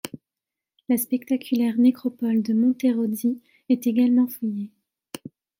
[0.89, 4.71] La spectaculaire nécropole de Monterozzi est également fouillée.